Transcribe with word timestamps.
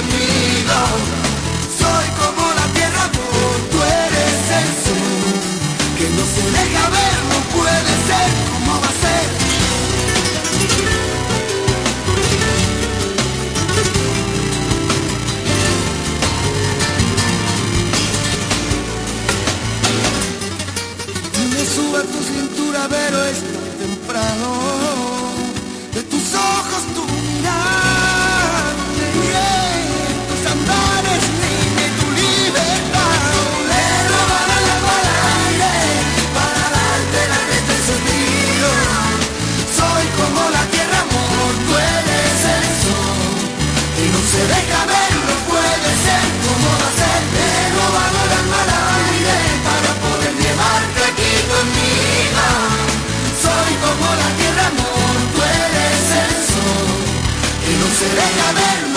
sido. 0.00 0.78
Soy 1.78 2.06
como 2.20 2.42
la 2.54 2.66
tierra, 2.72 3.02
amor, 3.04 3.56
tú 3.70 3.78
eres 3.82 4.40
el 4.60 4.68
sol, 4.84 5.34
que 5.98 6.06
no 6.16 6.24
se 6.34 6.44
deja 6.58 6.84
ver, 6.96 7.16
no 7.30 7.38
puede 7.56 7.92
ser 8.08 8.28
como 8.52 8.72
va 8.80 8.88
a 8.88 8.96
ser. 9.04 9.26
Dime, 21.36 21.62
sube 21.74 22.00
tu 22.12 22.20
cintura, 22.32 22.80
pero 22.88 23.24
es 23.26 23.38
tan 23.40 23.68
temprano. 23.78 24.81
serena 58.02 58.52
del 58.52 58.91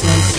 Christmas. 0.00 0.37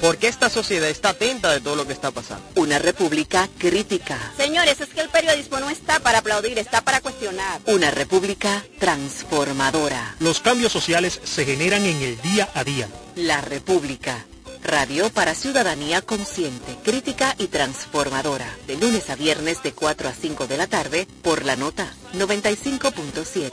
Porque 0.00 0.28
esta 0.28 0.48
sociedad 0.48 0.88
está 0.88 1.10
atenta 1.10 1.50
de 1.52 1.60
todo 1.60 1.76
lo 1.76 1.86
que 1.86 1.92
está 1.92 2.10
pasando. 2.10 2.44
Una 2.54 2.78
república 2.78 3.48
crítica. 3.58 4.32
Señores, 4.36 4.80
es 4.80 4.88
que 4.88 5.00
el 5.00 5.08
periodismo 5.08 5.58
no 5.60 5.70
está 5.70 6.00
para 6.00 6.18
aplaudir, 6.18 6.58
está 6.58 6.82
para 6.82 7.00
cuestionar. 7.00 7.60
Una 7.66 7.90
república 7.90 8.64
transformadora. 8.78 10.16
Los 10.20 10.40
cambios 10.40 10.72
sociales 10.72 11.20
se 11.24 11.44
generan 11.44 11.84
en 11.84 12.00
el 12.02 12.20
día 12.20 12.48
a 12.54 12.64
día. 12.64 12.88
La 13.16 13.40
república. 13.40 14.24
Radio 14.62 15.08
para 15.10 15.34
ciudadanía 15.34 16.02
consciente, 16.02 16.76
crítica 16.84 17.34
y 17.38 17.46
transformadora. 17.46 18.48
De 18.66 18.76
lunes 18.76 19.08
a 19.08 19.16
viernes 19.16 19.62
de 19.62 19.72
4 19.72 20.08
a 20.08 20.12
5 20.12 20.46
de 20.46 20.56
la 20.56 20.66
tarde 20.66 21.06
por 21.22 21.44
la 21.44 21.56
nota 21.56 21.92
95.7. 22.14 23.52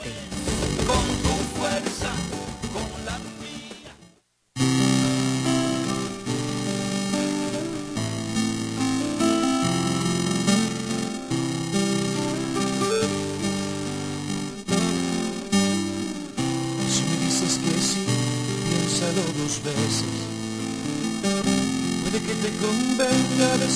convenga 22.65 23.49
no. 23.61 23.67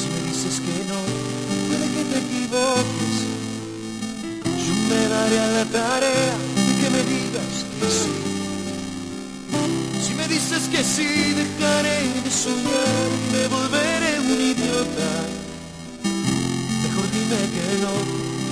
Si 0.00 0.06
me 0.12 0.20
dices 0.28 0.54
que 0.64 0.76
no, 0.90 1.00
puede 1.68 1.86
que 1.94 2.02
te 2.10 2.18
equivoques. 2.24 3.16
Yo 4.64 4.74
me 4.90 5.00
daré 5.08 5.38
a 5.38 5.48
la 5.58 5.64
tarea 5.66 6.36
de 6.66 6.72
que 6.80 6.88
me 6.94 7.02
digas 7.14 7.54
que 7.78 7.88
sí. 8.00 8.14
Si 10.04 10.14
me 10.14 10.26
dices 10.28 10.62
que 10.72 10.82
sí, 10.82 11.08
dejaré 11.42 11.98
de 12.24 12.30
soñar 12.30 13.10
me 13.32 13.42
volveré 13.48 14.12
un 14.20 14.40
idiota. 14.52 15.12
Mejor 16.84 17.06
dime 17.16 17.40
que 17.54 17.66
no 17.84 17.94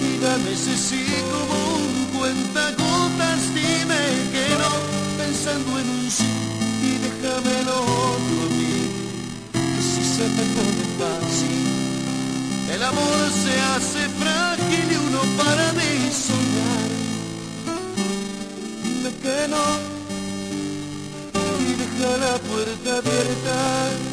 y 0.07 0.19
dame 0.19 0.53
ese 0.53 0.77
sí 0.77 1.05
como 1.33 1.55
un 1.77 2.19
cuentagotas. 2.19 3.41
Dime 3.55 4.03
que 4.33 4.47
no, 4.61 4.73
pensando 5.19 5.79
en 5.81 5.89
un 5.89 6.11
sí 6.11 6.52
y 6.83 6.99
déjamelo 7.07 7.77
otro 7.81 8.39
a 8.47 8.51
mí. 8.59 8.77
Si 9.91 10.03
se 10.17 10.27
te 10.37 10.45
pone 10.55 10.85
fácil, 11.01 11.63
el 12.75 12.83
amor 12.83 13.19
se 13.45 13.55
hace 13.71 14.03
frágil 14.21 14.87
y 14.91 14.97
uno 15.09 15.21
para 15.39 15.73
de 15.73 15.91
soñar. 16.27 16.91
Dime 18.83 19.11
que 19.23 19.49
no 19.49 19.67
y 21.61 21.73
deja 21.83 22.11
la 22.25 22.35
puerta 22.39 22.99
abierta. 22.99 24.12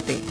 95.7. 0.00 0.27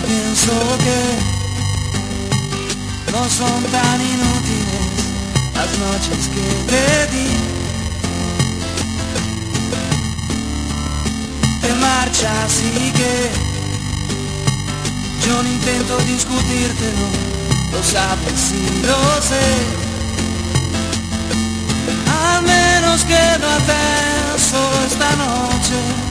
Pienso 0.05 0.53
que 0.85 0.99
no 3.11 3.29
son 3.29 3.63
tan 3.71 4.01
inútiles 4.01 4.95
las 5.55 5.71
noches 5.79 6.27
que 6.33 6.47
te 6.71 6.87
di. 7.13 7.29
Te 11.61 11.73
marchas 11.75 12.61
y 12.61 12.91
que 12.91 13.13
yo 15.25 15.43
no 15.43 15.49
intento 15.49 15.97
discutírtelo, 15.99 17.07
lo 17.71 17.83
sabes 17.83 18.51
y 18.51 18.85
lo 18.85 19.21
sé. 19.21 19.47
Al 22.25 22.41
menos 22.43 23.03
quédate 23.03 23.81
solo 24.49 24.85
esta 24.85 25.09
noche 25.15 26.03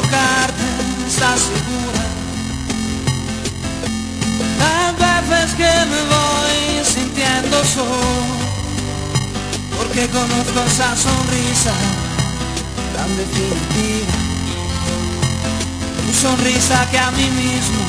tocarte, 0.00 0.66
¿estás 1.06 1.40
segura? 1.40 2.04
Las 4.98 5.28
veces 5.28 5.54
que 5.54 5.72
me 5.92 6.02
voy 6.14 6.84
sintiendo 6.84 7.64
solo, 7.64 8.24
porque 9.76 10.08
conozco 10.08 10.60
esa 10.66 10.96
sonrisa 10.96 11.72
tan 12.96 13.16
definitiva. 13.16 14.12
Tu 16.06 16.12
sonrisa 16.14 16.86
que 16.90 16.98
a 16.98 17.10
mí 17.12 17.28
mismo 17.30 17.82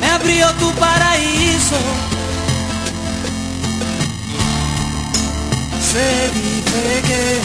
me 0.00 0.06
abrió 0.10 0.50
tu 0.54 0.70
paraíso. 0.72 1.78
Se 5.92 6.30
dice 6.38 7.02
que 7.08 7.40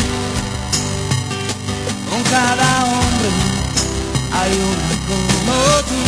con 2.10 2.24
cada 2.24 2.86
hombre 2.86 3.53
hay 4.40 4.52
una 4.52 4.94
como 5.10 5.58
tú. 5.90 6.02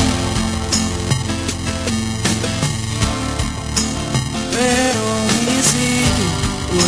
Pero 4.55 5.03
ni 5.45 5.57
si 5.69 5.89
tú 6.69 6.79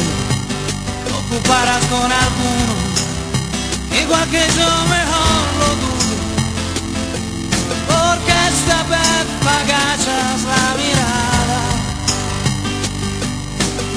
ocuparás 1.19 1.84
con 1.86 2.10
alguno, 2.26 2.76
igual 4.02 4.28
que 4.30 4.43
yo 4.60 4.69
mejor 4.95 5.43
lo 5.62 5.69
dudo. 5.84 6.15
Porque 7.91 8.34
esta 8.54 8.80
vez 8.93 9.26
agachas 9.58 10.39
la 10.54 10.65
mirada, 10.82 11.62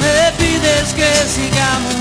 me 0.00 0.32
pides 0.38 0.88
que 0.94 1.10
sigamos 1.36 2.00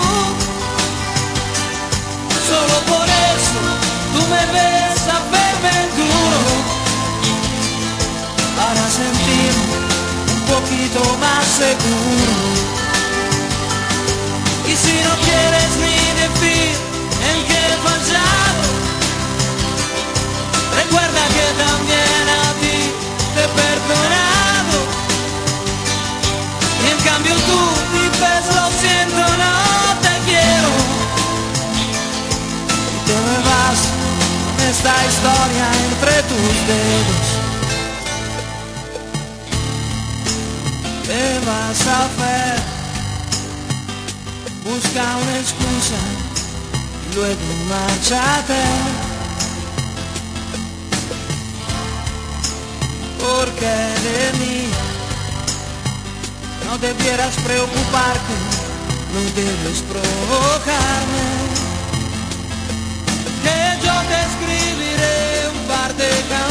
solo 2.51 2.77
por 2.91 3.07
eso 3.33 3.61
tú 4.13 4.21
me 4.33 4.43
ves 4.55 5.01
a 5.15 5.19
verme 5.35 5.75
duro 5.99 6.41
para 8.59 8.83
sentirme 8.99 9.75
un 10.35 10.41
poquito 10.53 11.01
más 11.23 11.43
seguro. 11.63 12.35
Y 14.71 14.73
si 14.83 14.95
no 15.07 15.13
quieres 15.27 15.69
ni 15.83 15.97
decir 16.23 16.71
en 17.29 17.37
qué 17.47 17.59
he 17.71 17.77
fallado, 17.87 18.65
recuerda 20.81 21.21
que 21.35 21.45
dedos. 36.71 37.27
¿Qué 41.05 41.25
vas 41.47 41.81
a 41.87 42.05
hacer? 42.05 42.59
Busca 44.63 45.03
una 45.21 45.35
excusa 45.39 46.01
luego 47.15 47.49
marchate. 47.69 48.63
Porque 53.19 53.73
de 54.07 54.23
mí 54.39 54.57
no 56.65 56.77
debieras 56.77 57.35
preocuparte, 57.45 58.35
no 59.13 59.21
debes 59.35 59.79
provocarme 59.91 61.41
yo 63.83 63.93
te 64.09 64.17
escribiré 64.29 65.49
un 65.53 65.67
par 65.67 65.93
de 65.95 66.09
canciones 66.29 66.50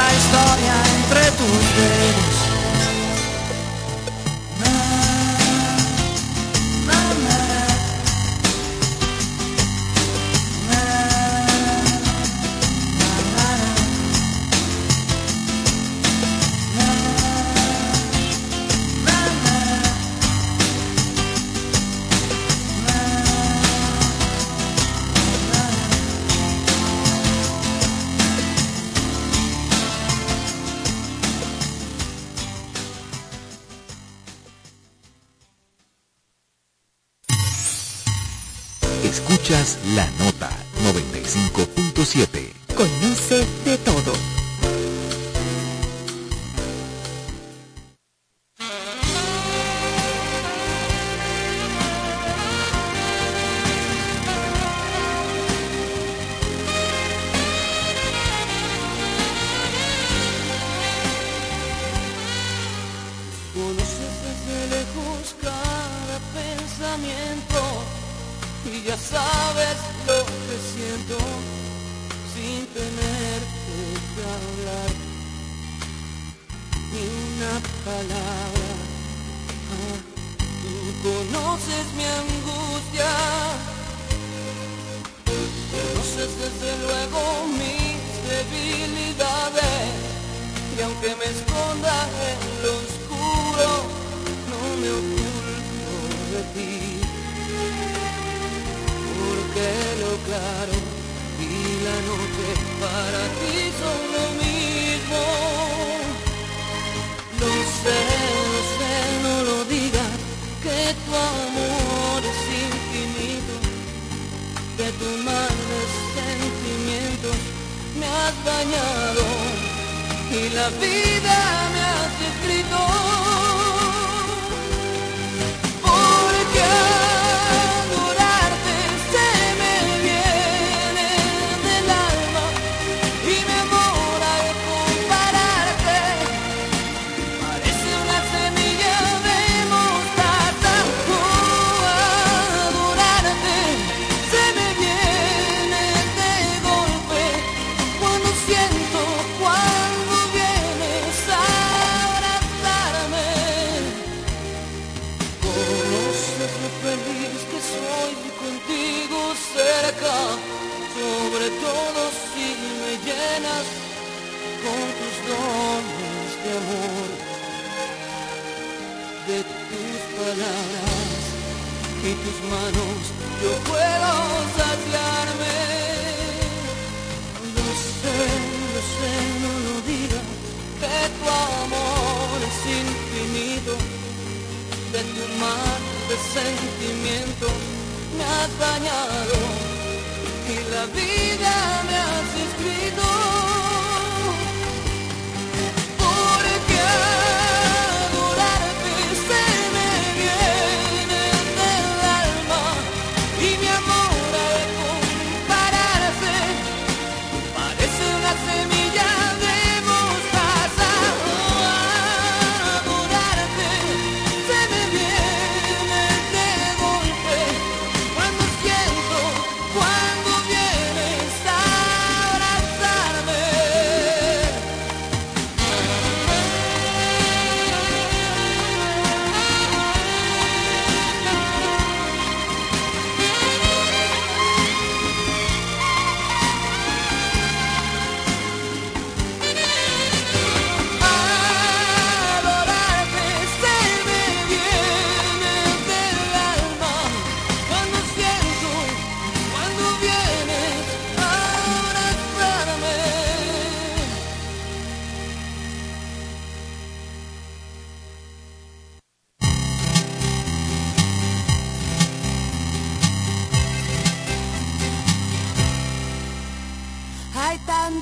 historia 0.00 0.74
entre 0.96 1.30
tus. 1.32 2.31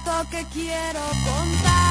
Tanto 0.05 0.30
que 0.30 0.44
quiero 0.46 1.01
contarte, 1.01 1.89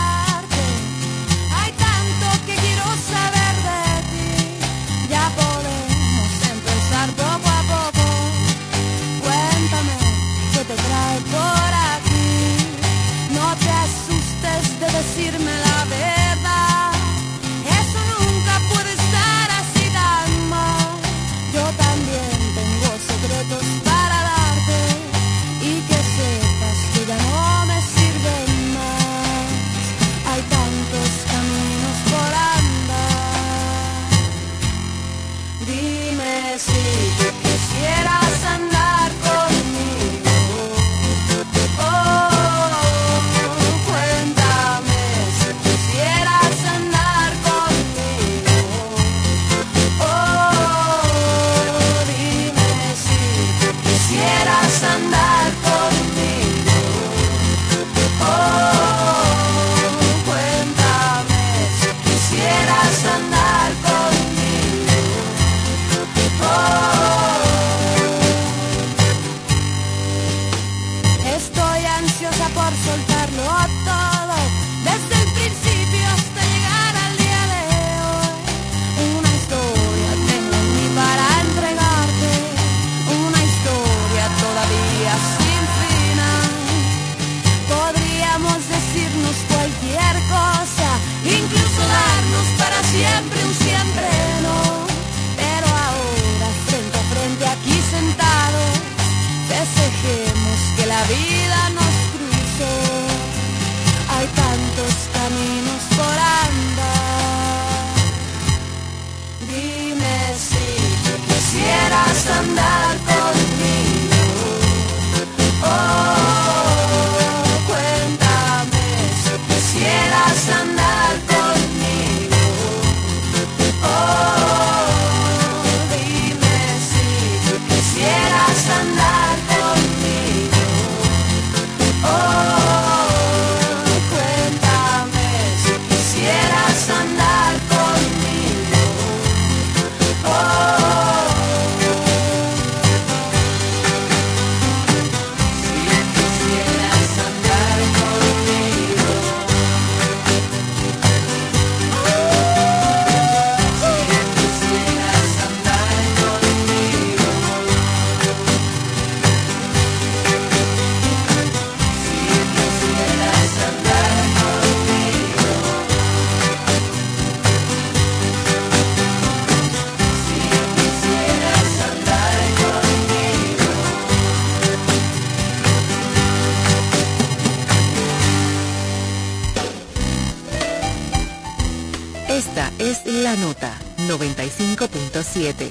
95.7. 185.30 185.69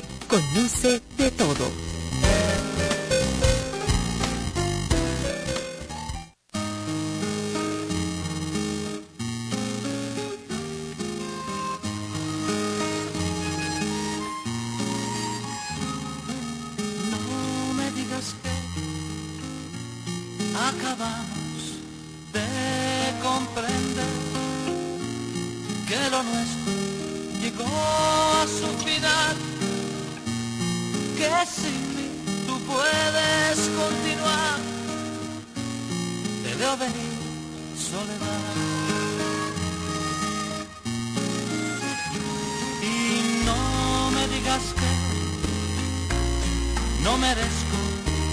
no 47.08 47.16
merezco 47.16 47.78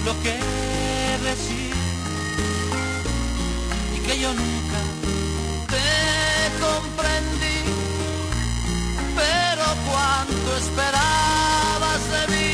lo 0.04 0.12
que 0.22 0.34
recibí 1.28 1.72
y 3.96 3.98
que 4.06 4.14
yo 4.22 4.30
nunca 4.42 4.80
te 5.74 5.88
comprendí. 6.64 7.58
Pero 9.20 9.64
cuánto 9.88 10.48
esperabas 10.62 12.02
de 12.14 12.22
mí, 12.34 12.52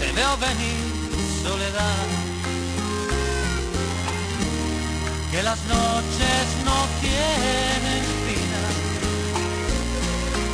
te 0.00 0.08
veo 0.18 0.32
venir, 0.48 0.84
soledad. 1.42 2.06
Que 5.32 5.42
las 5.42 5.60
noches 5.76 6.44
no 6.68 6.78
tienen 7.04 8.02
final, 8.26 8.74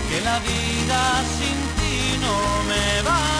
que 0.08 0.18
la 0.28 0.38
vida 0.50 1.00
sin 1.38 1.58
ti 1.78 2.18
no 2.24 2.36
me 2.68 3.02
nada. 3.08 3.35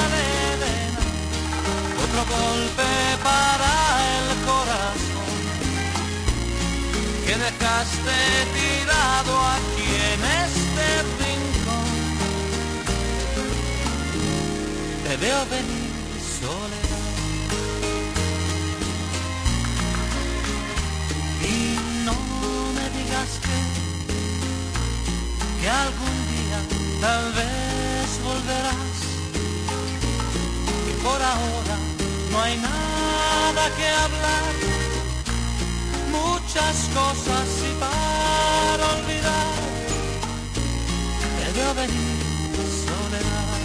Otro 2.19 2.35
golpe 2.35 2.89
para 3.23 3.73
el 4.17 4.27
corazón 4.47 5.35
que 7.27 7.35
dejaste 7.37 8.17
tirado 8.57 9.33
aquí 9.57 9.89
en 10.15 10.21
este 10.45 10.87
rincón. 11.21 11.91
Te 15.05 15.13
veo 15.19 15.41
venir 15.51 15.93
soledad. 16.41 17.07
Y 21.43 21.55
no 22.07 22.17
me 22.77 22.85
digas 22.97 23.31
que, 23.45 23.59
que 25.61 25.69
algún 25.69 26.17
día 26.33 26.61
tal 27.03 27.25
vez 27.35 28.09
volverás. 28.25 28.97
Que 30.87 30.95
por 31.03 31.21
ahora 31.23 31.86
no 32.37 32.43
hay 32.43 32.57
nada 32.59 33.65
que 33.79 33.89
hablar. 34.05 34.53
Muchas 36.19 36.77
cosas 36.99 37.47
y 37.69 37.73
para 37.85 38.85
olvidar. 38.97 39.55
Te 41.39 41.81
venir 41.81 42.19
soledad. 42.87 43.61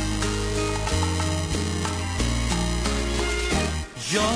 Yo 4.13 4.27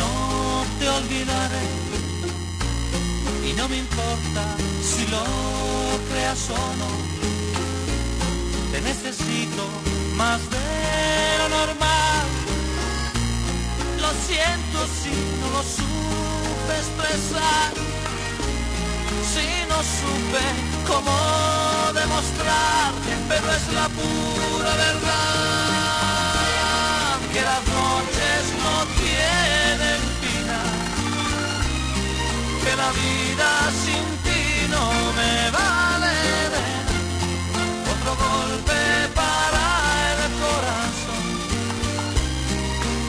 no 0.00 0.12
te 0.78 0.88
olvidaré 0.88 1.66
y 3.48 3.52
no 3.58 3.68
me 3.68 3.78
importa 3.78 4.42
si 4.90 5.06
lo 5.14 5.24
creas 6.10 6.50
o 6.50 6.62
no. 6.80 6.90
Te 8.72 8.80
necesito 8.80 9.64
más 10.16 10.40
de 10.50 11.38
lo 11.38 11.48
normal. 11.48 12.05
Siento 14.24 14.78
si 15.00 15.10
no 15.40 15.46
lo 15.50 15.62
supe 15.62 16.72
expresar, 16.82 17.72
si 19.32 19.46
no 19.68 19.78
supe 19.82 20.44
cómo 20.86 21.14
demostrar, 21.92 22.92
pero 23.28 23.46
es 23.52 23.64
la 23.72 23.88
pura 23.88 24.74
verdad 24.76 25.66
que 27.32 27.42
las 27.42 27.62
noches 27.66 28.40
no 28.64 28.74
tienen 29.00 30.00
final 30.22 30.78
que 32.64 32.72
la 32.76 32.90
vida 32.92 33.48
sin 33.84 34.04
ti 34.24 34.42
no 34.70 34.84
me 35.12 35.50
vale 35.50 35.85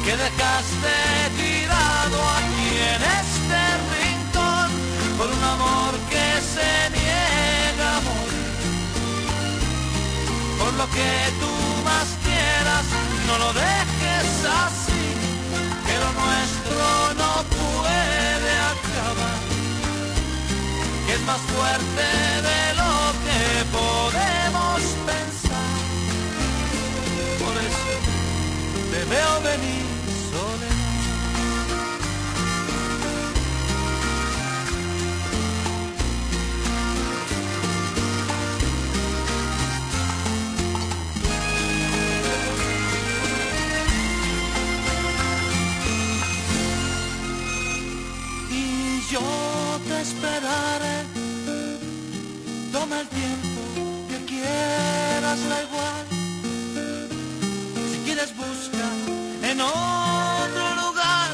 que 0.07 0.15
dejaste 0.15 0.95
tirado 1.35 2.17
aquí 2.37 2.69
en 2.95 3.01
este 3.21 3.59
rincón 3.93 4.69
por 5.17 5.27
un 5.27 5.43
amor 5.43 5.91
que 6.09 6.27
se 6.53 6.71
niega 6.95 7.89
a 7.97 8.01
morir. 8.07 8.55
Por 10.59 10.73
lo 10.79 10.85
que 10.95 11.11
tú 11.41 11.53
más 11.89 12.07
quieras, 12.23 12.85
no 13.27 13.37
lo 13.43 13.49
dejes 13.51 14.29
así, 14.63 15.03
que 15.87 15.95
lo 16.03 16.09
nuestro 16.21 16.85
no 17.21 17.31
puede 17.59 18.53
acabar 18.73 19.39
que 21.05 21.13
es 21.15 21.21
más 21.31 21.41
fuerte 21.53 22.07
de 22.49 22.61
lo 22.79 22.93
que 23.25 23.41
podemos 23.77 24.79
pensar. 25.09 25.75
Por 27.43 27.53
eso 27.67 27.91
te 28.91 28.99
veo 29.13 29.41
venir 29.41 29.86
esperaré. 50.17 50.97
Eh. 51.45 51.77
Toma 52.71 53.01
el 53.01 53.07
tiempo 53.07 53.61
que 54.09 54.25
quieras, 54.25 55.39
da 55.49 55.57
igual. 55.67 56.05
Si 57.91 57.97
quieres 58.05 58.31
busca 58.35 58.87
en 59.49 59.61
otro 59.61 60.65
lugar. 60.81 61.31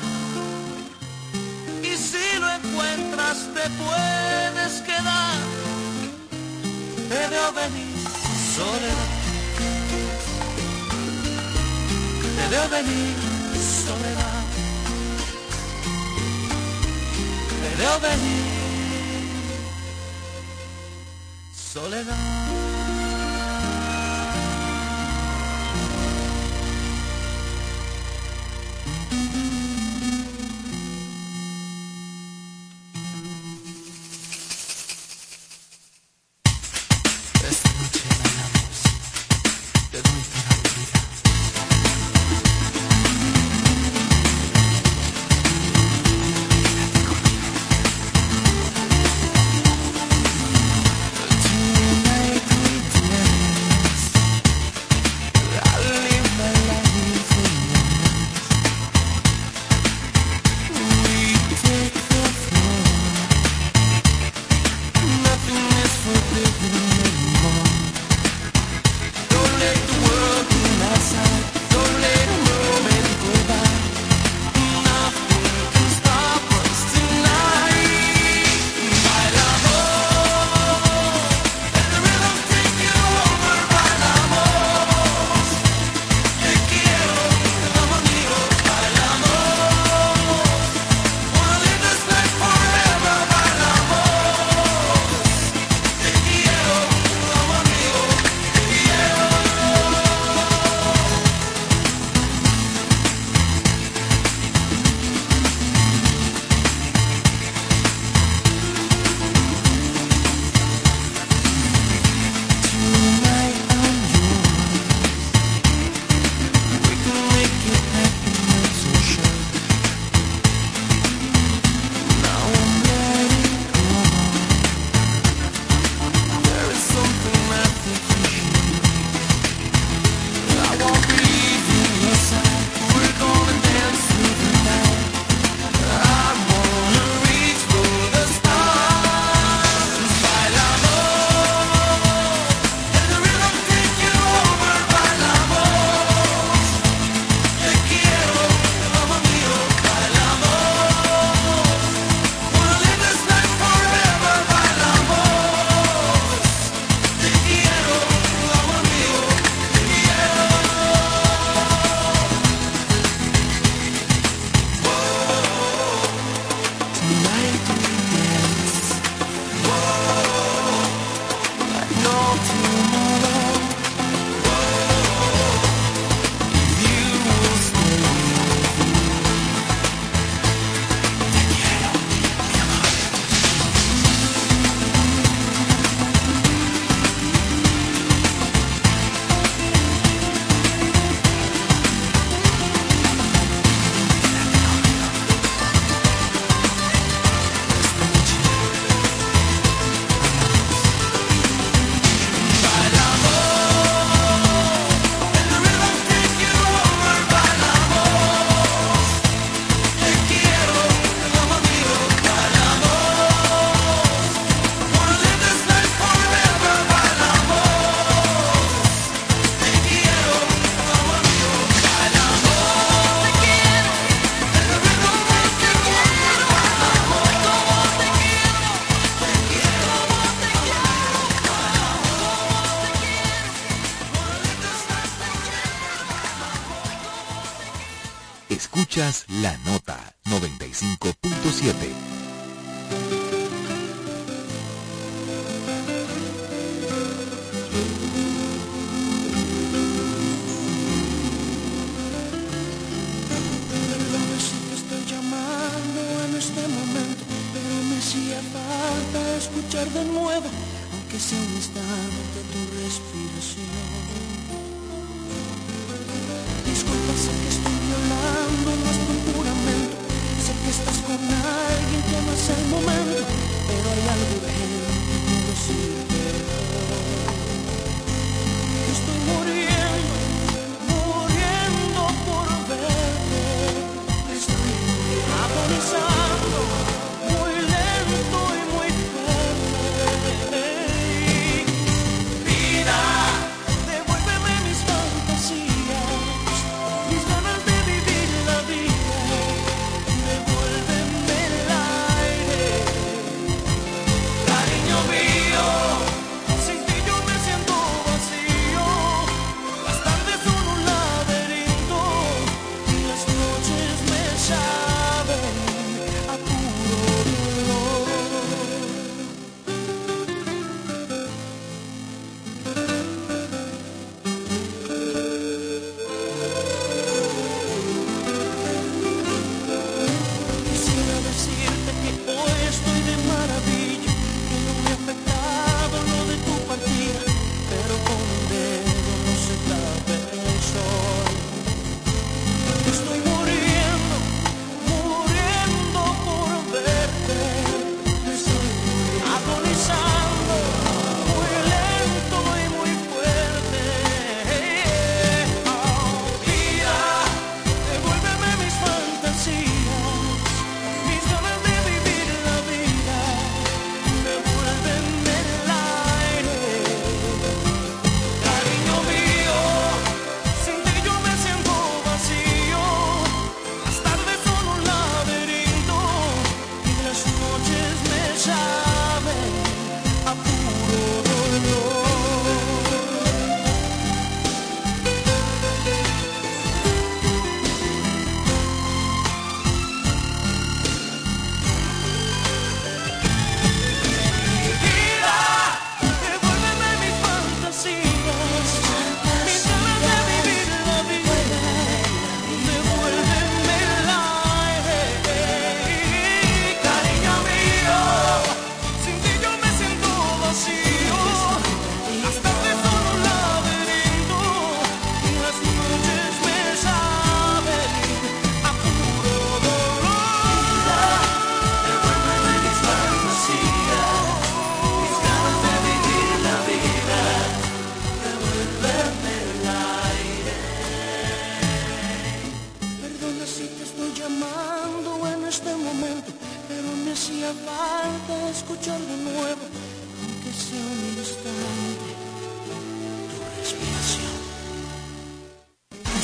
Y 1.82 1.96
si 2.10 2.26
lo 2.40 2.48
encuentras 2.60 3.38
te 3.56 3.66
puedes 3.84 4.74
quedar. 4.90 5.38
Te 7.10 7.22
veo 7.34 7.50
venir, 7.62 7.96
soledad. 8.58 9.12
Te 12.38 12.46
veo 12.54 12.70
venir, 12.78 13.16
soledad. 13.86 14.44
Te 17.62 17.82
veo 17.82 18.00
venir. 18.00 18.53
soledad. 21.84 22.73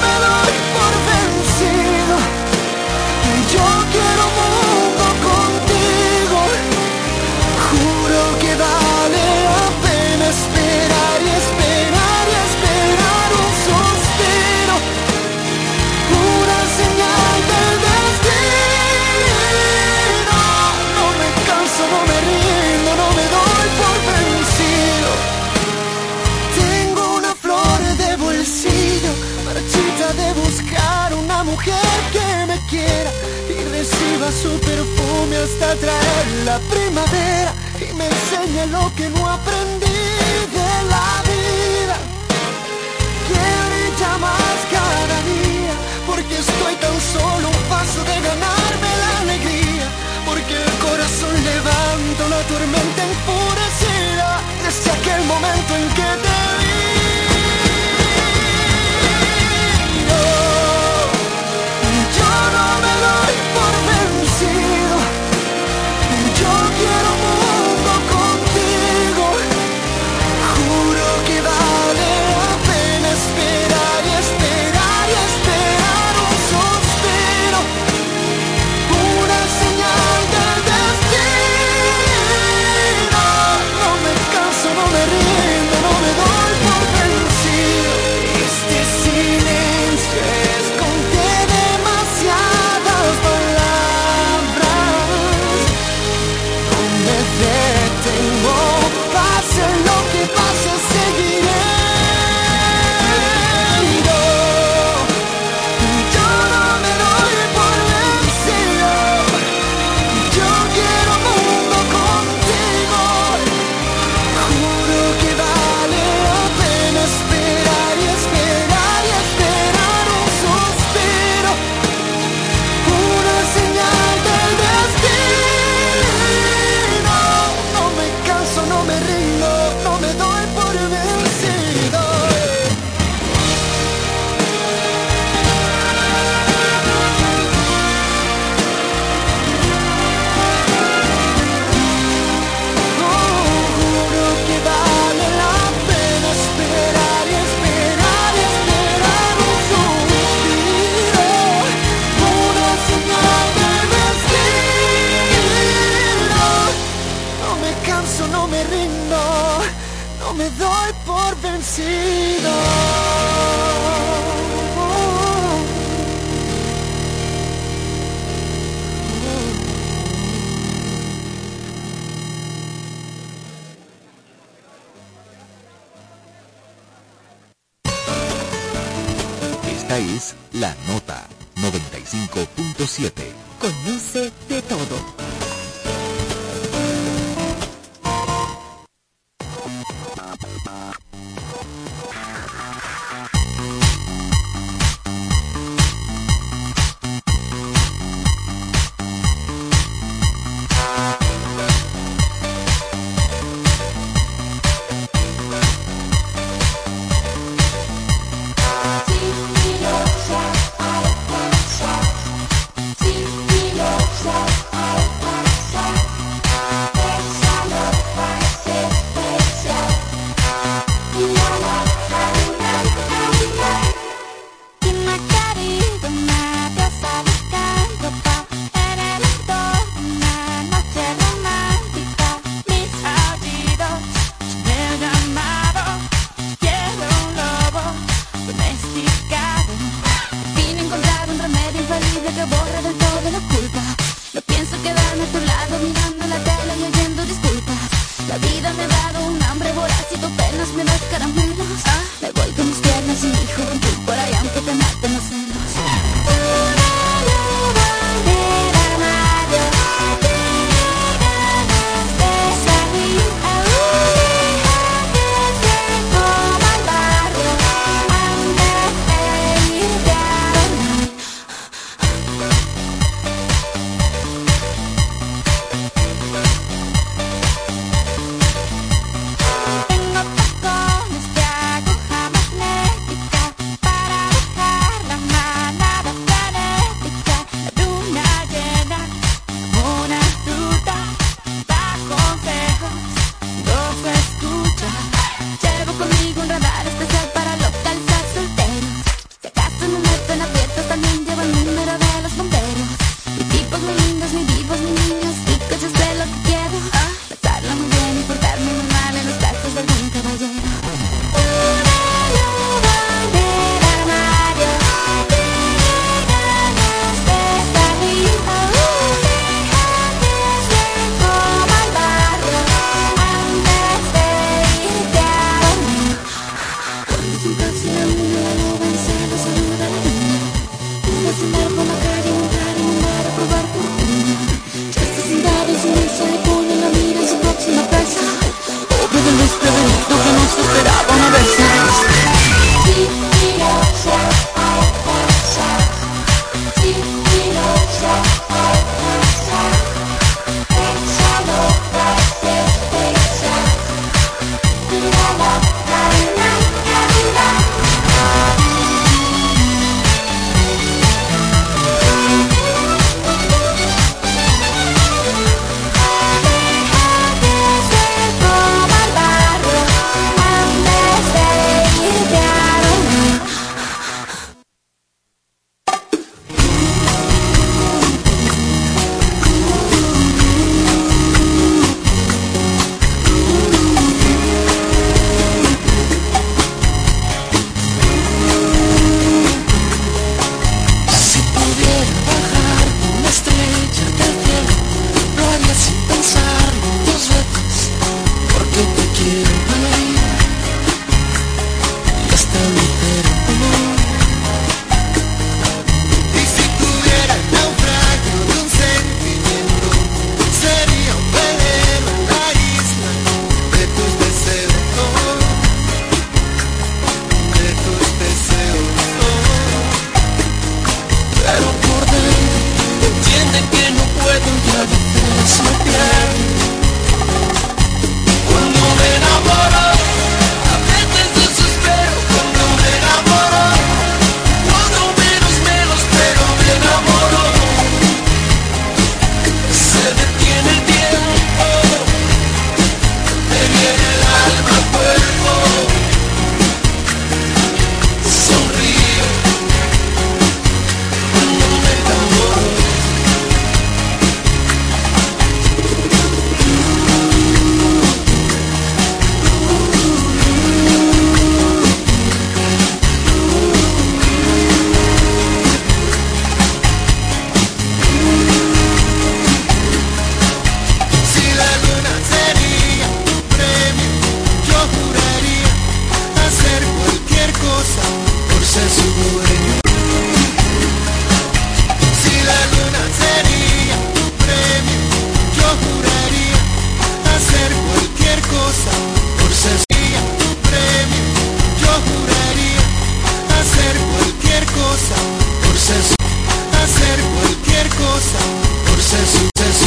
Yo 3.53 3.59
quiero 3.91 4.40